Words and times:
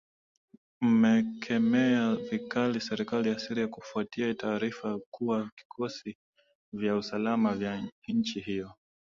mmekemea 0.81 2.15
vikali 2.15 2.81
serikali 2.81 3.29
ya 3.29 3.39
syria 3.39 3.67
kufuatia 3.67 4.33
taarifa 4.33 4.99
kuwa 5.11 5.49
vikosi 5.57 6.17
vya 6.73 6.95
usalama 6.95 7.53
vya 7.55 7.87
nchi 8.07 8.39
hiyo 8.39 8.73